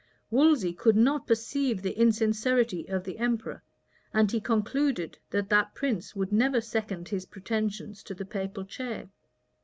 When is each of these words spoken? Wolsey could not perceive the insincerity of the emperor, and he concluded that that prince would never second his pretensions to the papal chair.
Wolsey 0.31 0.73
could 0.73 0.95
not 0.95 1.27
perceive 1.27 1.79
the 1.83 1.95
insincerity 1.95 2.87
of 2.87 3.03
the 3.03 3.19
emperor, 3.19 3.61
and 4.11 4.31
he 4.31 4.41
concluded 4.41 5.19
that 5.29 5.47
that 5.51 5.75
prince 5.75 6.15
would 6.15 6.31
never 6.31 6.59
second 6.59 7.09
his 7.09 7.27
pretensions 7.27 8.01
to 8.01 8.15
the 8.15 8.25
papal 8.25 8.65
chair. 8.65 9.11